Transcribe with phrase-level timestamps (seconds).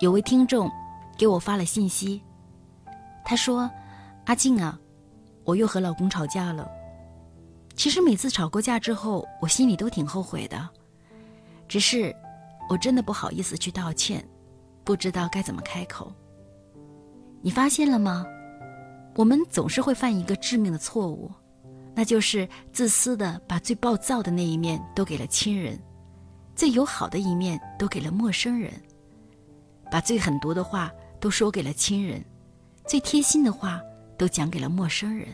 [0.00, 0.70] 有位听众
[1.16, 2.22] 给我发了信息，
[3.24, 3.68] 他说
[4.26, 4.78] ：“阿静啊，
[5.42, 6.70] 我又和老公吵架了。
[7.74, 10.68] 其实每次吵过架之后，我心里都挺后悔的，
[11.66, 12.14] 只是
[12.68, 14.24] 我真的不好意思去道歉，
[14.84, 16.12] 不知道该怎么开口。
[17.42, 18.24] 你发现了吗？
[19.16, 21.28] 我们总是会犯一个致命的错误，
[21.92, 25.76] 那就是自私的把最暴躁的那一面都给了亲人，
[26.54, 28.72] 最友好的一面都给了陌生人。”
[29.90, 32.24] 把最狠毒的话都说给了亲人，
[32.86, 33.80] 最贴心的话
[34.16, 35.28] 都讲给了陌生人。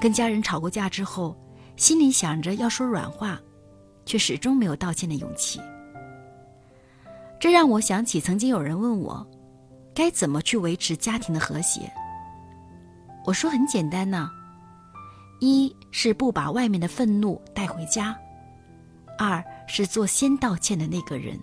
[0.00, 1.36] 跟家人吵过架之后，
[1.76, 3.40] 心里想着要说软话，
[4.04, 5.60] 却始终没有道歉的勇气。
[7.38, 9.26] 这让我想起曾经有人问我，
[9.94, 11.92] 该怎么去维持家庭的和谐。
[13.24, 14.28] 我说很简单呐，
[15.40, 18.16] 一是不把外面的愤怒带回家，
[19.18, 21.38] 二是做先道歉的那个人。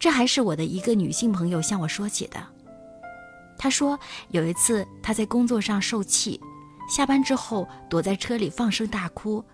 [0.00, 2.42] 这还是我的一个女性朋友向我说起的。
[3.58, 3.96] 她说
[4.30, 6.40] 有一次她在工作上受气，
[6.88, 9.44] 下班之后躲在车里放声大哭，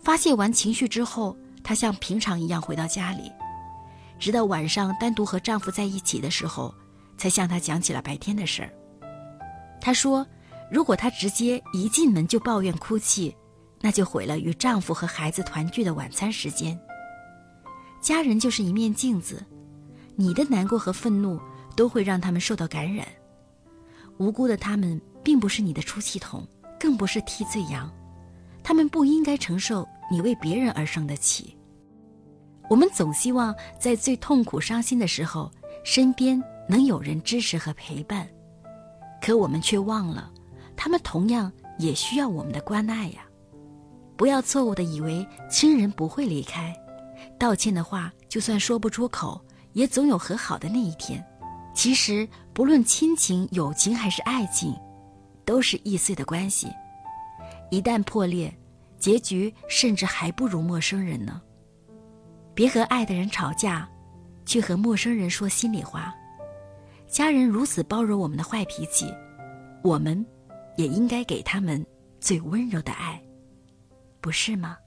[0.00, 3.30] 发泄完情绪之后，她像平常一样回到家里，
[4.18, 6.74] 直到晚上单独和丈夫在一起的时候，
[7.16, 8.70] 才向他讲起了白天的事儿。
[9.80, 10.26] 她说，
[10.68, 13.32] 如果她直接一进门就抱怨哭泣，
[13.80, 16.76] 那就毁了与丈夫和孩子团聚的晚餐时间。
[18.00, 19.40] 家人就是一面镜子。
[20.18, 21.38] 你的难过和愤怒
[21.76, 23.06] 都会让他们受到感染，
[24.16, 26.46] 无辜的他们并不是你的出气筒，
[26.80, 27.92] 更不是替罪羊，
[28.62, 31.54] 他们不应该承受你为别人而生的气。
[32.70, 35.52] 我们总希望在最痛苦、伤心的时候，
[35.84, 38.26] 身边能有人支持和陪伴，
[39.20, 40.32] 可我们却忘了，
[40.74, 43.20] 他们同样也需要我们的关爱呀。
[44.16, 46.74] 不要错误的以为亲人不会离开，
[47.38, 49.38] 道歉的话就算说不出口。
[49.76, 51.22] 也总有和好的那一天。
[51.74, 54.74] 其实，不论亲情、友情还是爱情，
[55.44, 56.72] 都是易碎的关系。
[57.70, 58.50] 一旦破裂，
[58.98, 61.42] 结局甚至还不如陌生人呢。
[62.54, 63.86] 别和爱的人吵架，
[64.46, 66.14] 去和陌生人说心里话。
[67.06, 69.12] 家人如此包容我们的坏脾气，
[69.84, 70.24] 我们
[70.78, 71.84] 也应该给他们
[72.18, 73.22] 最温柔的爱，
[74.22, 74.78] 不是吗？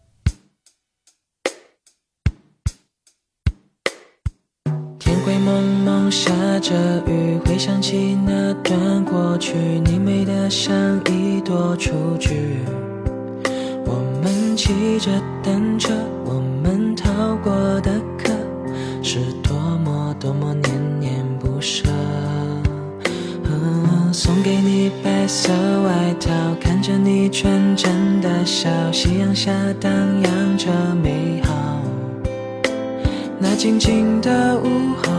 [5.29, 6.73] 灰蒙蒙下着
[7.05, 9.53] 雨，回想起那段过去，
[9.85, 10.73] 你美得像
[11.05, 12.57] 一朵雏菊。
[13.85, 15.11] 我们骑着
[15.43, 15.93] 单车，
[16.25, 18.33] 我们逃过的课，
[19.03, 21.87] 是多么多么念念不舍。
[24.11, 25.53] 送给你白色
[25.83, 29.91] 外套，看着你纯真的笑，夕阳下荡
[30.23, 30.71] 漾着
[31.03, 31.78] 美好。
[33.41, 34.67] 那静静的午
[35.01, 35.13] 后，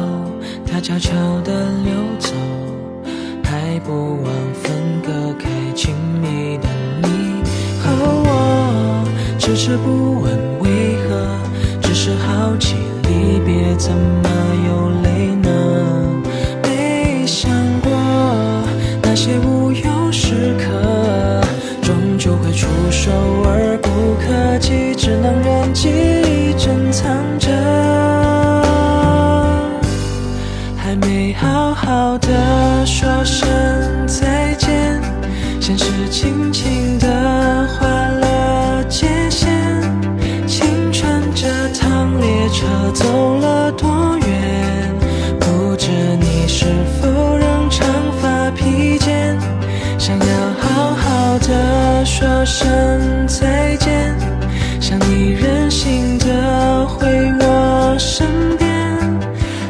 [0.67, 1.11] 它悄悄
[1.43, 2.35] 地溜走，
[3.43, 4.31] 还不忘
[4.63, 6.69] 分割开亲密的
[7.01, 7.43] 你
[7.81, 7.91] 和
[8.27, 9.05] 我。
[9.39, 11.35] 迟迟不问为何，
[11.81, 14.29] 只是好奇离别怎么
[14.67, 14.90] 又
[52.05, 54.17] 说声再见，
[54.81, 57.07] 想你任性的回
[57.41, 58.69] 我身边。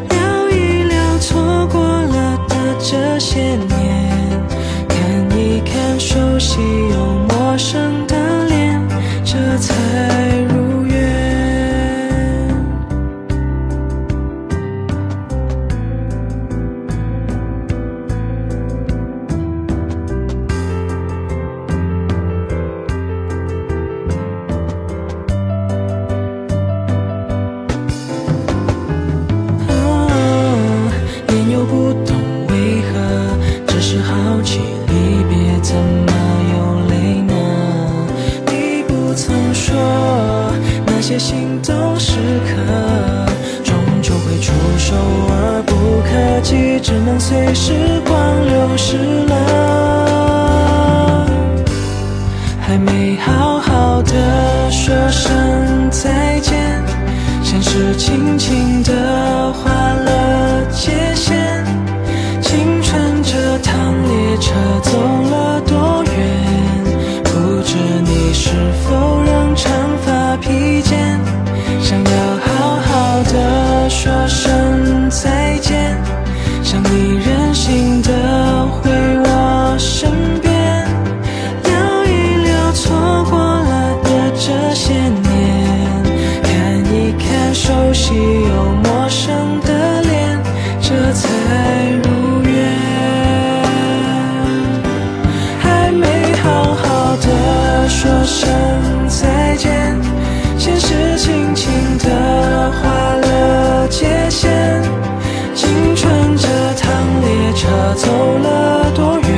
[0.09, 4.41] 聊一聊错过了的这些年，
[4.89, 6.61] 看一看熟悉
[6.91, 7.30] 又
[47.21, 48.97] 随时光流逝
[49.27, 49.37] 了，
[52.61, 55.31] 还没好好的说声
[55.91, 56.83] 再见，
[57.43, 58.70] 现实轻轻
[107.95, 108.07] 走
[108.39, 109.29] 了多远？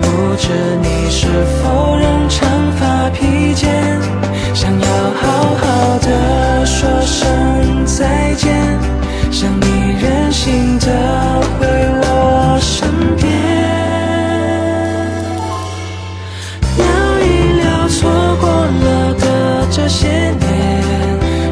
[0.00, 0.48] 不知
[0.82, 1.26] 你是
[1.62, 4.00] 否仍长发披肩，
[4.54, 4.86] 想要
[5.20, 5.22] 好
[5.60, 8.78] 好的说声再见，
[9.30, 9.66] 想你
[10.00, 10.86] 任性的
[11.58, 11.66] 回
[12.02, 13.28] 我身边，
[16.76, 16.84] 聊
[17.20, 17.24] 一
[17.60, 18.10] 聊错
[18.40, 20.40] 过了的这些年，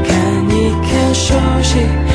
[0.04, 0.08] 看
[0.50, 2.07] 一看熟悉。